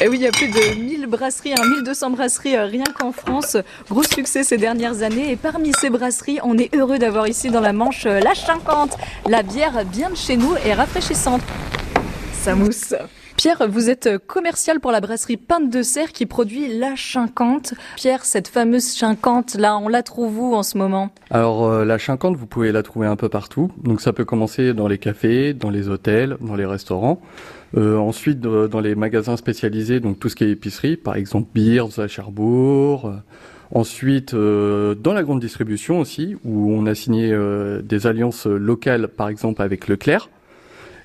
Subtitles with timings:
[0.00, 3.12] Et oui, il y a plus de 1000 brasseries, hein, 1200 brasseries euh, rien qu'en
[3.12, 3.56] France.
[3.88, 5.30] Gros succès ces dernières années.
[5.30, 8.96] Et parmi ces brasseries, on est heureux d'avoir ici dans la Manche euh, la 50.
[9.28, 11.42] La bière bien de chez nous et rafraîchissante.
[12.42, 12.94] Ça mousse.
[13.44, 17.74] Pierre, vous êtes commercial pour la brasserie Pinte de Serre qui produit la 50.
[17.94, 21.10] Pierre, cette fameuse 50, là, on la trouve où en ce moment?
[21.28, 23.70] Alors euh, la 50, vous pouvez la trouver un peu partout.
[23.82, 27.20] Donc ça peut commencer dans les cafés, dans les hôtels, dans les restaurants.
[27.76, 32.00] Euh, ensuite, dans les magasins spécialisés, donc tout ce qui est épicerie, par exemple Beers
[32.00, 33.08] à Cherbourg.
[33.08, 33.16] Euh,
[33.74, 37.36] Ensuite, dans la grande distribution aussi, où on a signé
[37.82, 40.28] des alliances locales, par exemple avec Leclerc.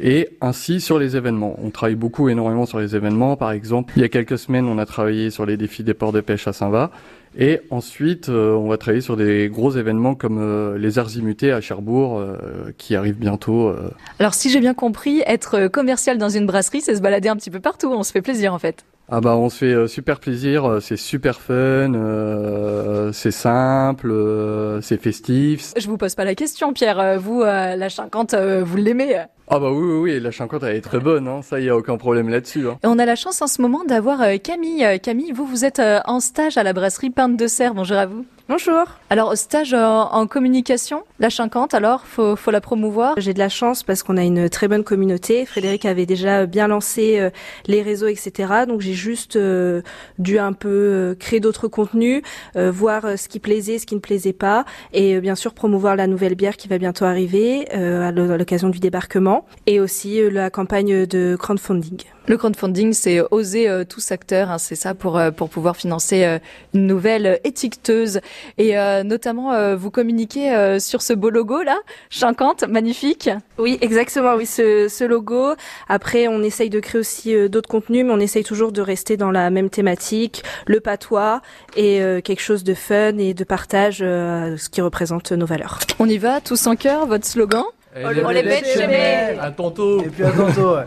[0.00, 1.56] Et ainsi sur les événements.
[1.62, 3.36] On travaille beaucoup, énormément sur les événements.
[3.36, 6.12] Par exemple, il y a quelques semaines, on a travaillé sur les défis des ports
[6.12, 6.90] de pêche à Saint-Va.
[7.38, 11.60] Et ensuite, euh, on va travailler sur des gros événements comme euh, les Arzimutés à
[11.60, 12.36] Cherbourg, euh,
[12.78, 13.68] qui arrivent bientôt.
[13.68, 13.90] euh.
[14.18, 17.50] Alors, si j'ai bien compris, être commercial dans une brasserie, c'est se balader un petit
[17.50, 17.92] peu partout.
[17.92, 18.84] On se fait plaisir en fait.
[19.08, 21.54] Ah bah on se fait euh, super plaisir, euh, c'est super fun,
[21.94, 25.72] euh, c'est simple, euh, c'est festif.
[25.76, 27.20] Je vous pose pas la question, Pierre.
[27.20, 30.74] Vous, euh, la 50, euh, vous l'aimez Ah bah oui oui oui, la 50 elle
[30.74, 32.66] est très bonne, hein, ça y a aucun problème là-dessus.
[32.68, 32.78] Hein.
[32.82, 34.84] Et on a la chance en ce moment d'avoir Camille.
[35.00, 37.74] Camille, vous, vous êtes en stage à la brasserie Pinte de Serre.
[37.74, 38.26] Bonjour à vous.
[38.48, 38.84] Bonjour.
[39.10, 43.14] Alors, stage en, communication, la 50, alors, faut, faut la promouvoir?
[43.16, 45.44] J'ai de la chance parce qu'on a une très bonne communauté.
[45.46, 47.30] Frédéric avait déjà bien lancé euh,
[47.66, 48.64] les réseaux, etc.
[48.68, 49.82] Donc j'ai juste euh,
[50.20, 52.22] dû un peu euh, créer d'autres contenus,
[52.54, 55.96] euh, voir ce qui plaisait, ce qui ne plaisait pas, et euh, bien sûr promouvoir
[55.96, 59.80] la nouvelle bière qui va bientôt arriver euh, à l'o- à l'occasion du débarquement, et
[59.80, 61.98] aussi euh, la campagne de crowdfunding.
[62.28, 66.24] Le crowdfunding, c'est oser euh, tous acteurs, hein, c'est ça, pour, euh, pour pouvoir financer
[66.24, 66.38] euh,
[66.74, 68.20] une nouvelle euh, étiqueteuse.
[68.58, 71.76] Et euh, notamment, euh, vous communiquez euh, sur ce beau logo là,
[72.10, 73.30] 50, magnifique.
[73.58, 74.34] Oui, exactement.
[74.34, 75.54] Oui, ce, ce logo.
[75.88, 79.16] Après, on essaye de créer aussi euh, d'autres contenus, mais on essaye toujours de rester
[79.16, 81.40] dans la même thématique, le patois
[81.76, 85.78] et euh, quelque chose de fun et de partage, euh, ce qui représente nos valeurs.
[85.98, 87.64] On y va, tous en cœur, votre slogan?
[87.98, 89.40] On les met de chemin.
[89.42, 90.74] À tantôt Et puis à tantôt.
[90.74, 90.82] ouais.